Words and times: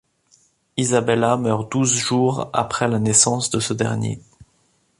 Isabella 0.77 1.37
meurt 1.37 1.71
douze 1.71 1.93
jours 1.93 2.49
après 2.53 2.87
la 2.87 2.97
naissance 2.97 3.51
de 3.51 3.59
ce 3.59 3.71
dernier. 3.75 4.19